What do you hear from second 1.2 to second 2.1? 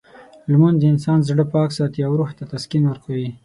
زړه پاک ساتي